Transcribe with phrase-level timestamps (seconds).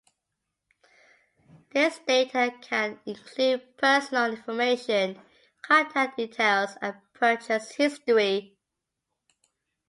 [1.73, 5.21] This data can include personal information,
[5.61, 8.57] contact details, and purchase history.